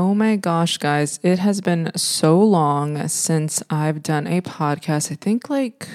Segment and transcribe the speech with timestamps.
[0.00, 5.10] Oh my gosh, guys, it has been so long since I've done a podcast.
[5.10, 5.88] I think like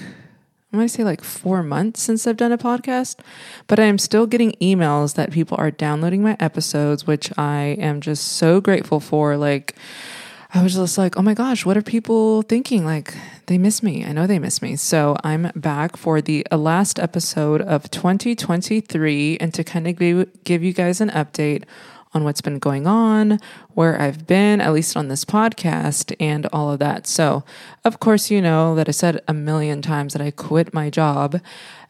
[0.70, 3.20] I'm going to say like four months since I've done a podcast,
[3.66, 8.02] but I am still getting emails that people are downloading my episodes, which I am
[8.02, 9.38] just so grateful for.
[9.38, 9.74] Like,
[10.52, 12.84] I was just like, oh my gosh, what are people thinking?
[12.84, 13.14] Like,
[13.46, 14.04] they miss me.
[14.04, 14.76] I know they miss me.
[14.76, 20.62] So I'm back for the last episode of 2023 and to kind of give, give
[20.62, 21.64] you guys an update
[22.14, 23.40] on what's been going on,
[23.70, 27.06] where I've been, at least on this podcast, and all of that.
[27.06, 27.44] So,
[27.84, 31.40] of course, you know that I said a million times that I quit my job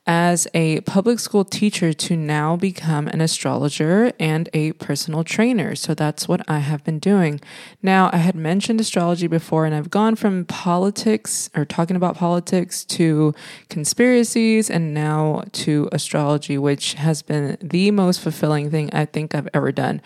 [0.07, 5.75] as a public school teacher to now become an astrologer and a personal trainer.
[5.75, 7.41] So that's what I have been doing.
[7.83, 12.85] Now, I had mentioned astrology before, and I've gone from politics or talking about politics
[12.85, 13.35] to
[13.71, 19.49] conspiracies and now to astrology, which has been the most fulfilling thing I think I've
[19.55, 20.03] ever done.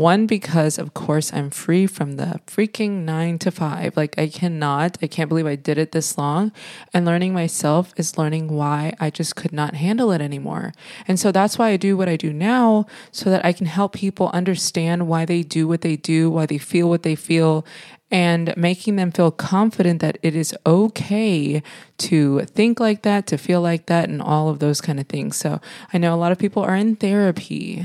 [0.00, 3.98] One, because of course I'm free from the freaking nine to five.
[3.98, 6.52] Like I cannot, I can't believe I did it this long.
[6.94, 10.72] And learning myself is learning why I just could not handle it anymore.
[11.06, 13.92] And so that's why I do what I do now so that I can help
[13.92, 17.66] people understand why they do what they do, why they feel what they feel,
[18.10, 21.62] and making them feel confident that it is okay
[21.98, 25.36] to think like that, to feel like that, and all of those kind of things.
[25.36, 25.60] So
[25.92, 27.84] I know a lot of people are in therapy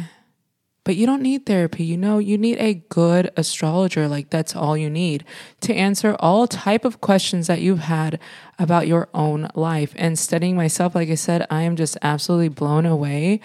[0.86, 1.84] but you don't need therapy.
[1.84, 4.08] You know, you need a good astrologer.
[4.08, 5.26] Like that's all you need
[5.62, 8.20] to answer all type of questions that you've had
[8.58, 9.94] about your own life.
[9.98, 13.42] And studying myself, like I said, I am just absolutely blown away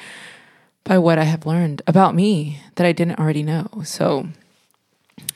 [0.85, 3.69] by what I have learned about me that I didn't already know.
[3.85, 4.29] So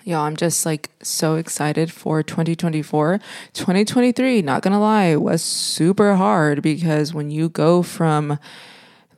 [0.05, 3.19] yeah, I'm just like so excited for 2024.
[3.55, 8.39] 2023, not gonna lie, was super hard because when you go from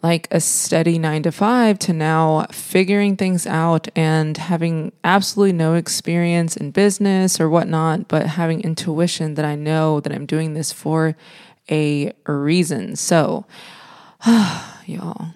[0.07, 5.75] like a steady nine to five to now figuring things out and having absolutely no
[5.75, 10.71] experience in business or whatnot, but having intuition that I know that I'm doing this
[10.71, 11.17] for
[11.69, 12.95] a reason.
[12.95, 13.47] So,
[14.87, 15.27] y'all,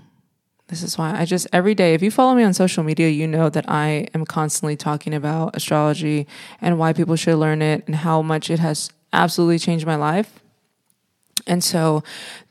[0.68, 3.26] this is why I just every day, if you follow me on social media, you
[3.26, 6.28] know that I am constantly talking about astrology
[6.60, 10.38] and why people should learn it and how much it has absolutely changed my life.
[11.46, 12.02] And so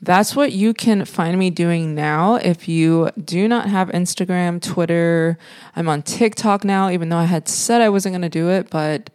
[0.01, 2.35] that's what you can find me doing now.
[2.35, 5.37] If you do not have Instagram, Twitter,
[5.75, 8.69] I'm on TikTok now, even though I had said I wasn't going to do it,
[8.69, 9.09] but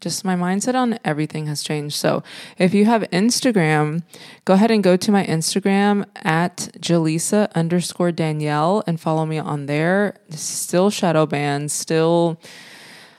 [0.00, 1.96] just my mindset on everything has changed.
[1.96, 2.22] So
[2.58, 4.02] if you have Instagram,
[4.44, 9.66] go ahead and go to my Instagram at Jalisa underscore Danielle and follow me on
[9.66, 10.16] there.
[10.30, 12.38] Still shadow banned, still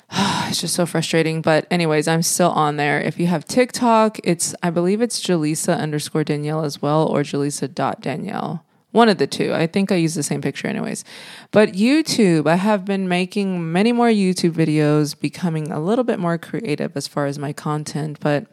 [0.47, 1.41] it's just so frustrating.
[1.41, 2.99] But anyways, I'm still on there.
[2.99, 7.73] If you have TikTok, it's I believe it's Jalisa underscore Danielle as well, or Jalisa
[7.73, 8.63] dot Danielle.
[8.91, 9.53] One of the two.
[9.53, 11.03] I think I use the same picture anyways.
[11.51, 16.37] But YouTube, I have been making many more YouTube videos, becoming a little bit more
[16.37, 18.47] creative as far as my content, but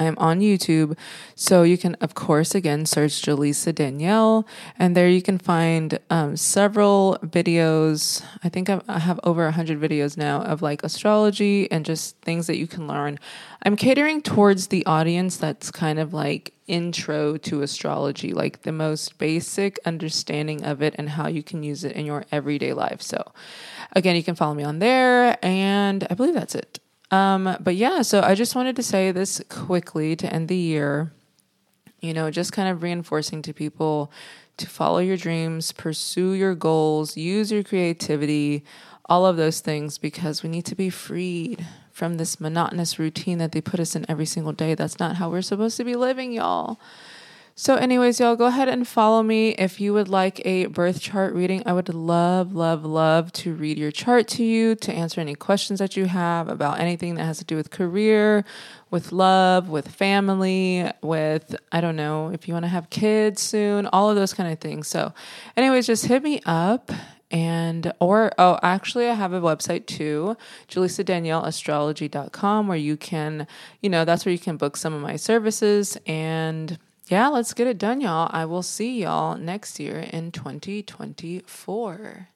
[0.00, 0.96] I am on YouTube.
[1.34, 4.46] So you can, of course, again, search Jalisa Danielle,
[4.78, 8.24] and there you can find um, several videos.
[8.42, 12.46] I think I've, I have over 100 videos now of like astrology and just things
[12.46, 13.18] that you can learn.
[13.62, 19.18] I'm catering towards the audience that's kind of like intro to astrology, like the most
[19.18, 23.02] basic understanding of it and how you can use it in your everyday life.
[23.02, 23.32] So,
[23.92, 26.80] again, you can follow me on there, and I believe that's it.
[27.10, 31.12] Um, but yeah, so I just wanted to say this quickly to end the year.
[32.00, 34.10] You know, just kind of reinforcing to people
[34.56, 38.64] to follow your dreams, pursue your goals, use your creativity,
[39.06, 43.52] all of those things, because we need to be freed from this monotonous routine that
[43.52, 44.74] they put us in every single day.
[44.74, 46.78] That's not how we're supposed to be living, y'all.
[47.60, 49.50] So, anyways, y'all go ahead and follow me.
[49.50, 53.76] If you would like a birth chart reading, I would love, love, love to read
[53.76, 57.36] your chart to you, to answer any questions that you have about anything that has
[57.36, 58.46] to do with career,
[58.90, 63.86] with love, with family, with, I don't know, if you want to have kids soon,
[63.88, 64.88] all of those kind of things.
[64.88, 65.12] So,
[65.54, 66.90] anyways, just hit me up
[67.30, 73.46] and or oh actually i have a website too jalisadanielleastrology.com where you can
[73.80, 76.76] you know that's where you can book some of my services and
[77.10, 78.30] yeah, let's get it done, y'all.
[78.30, 82.28] I will see y'all next year in 2024.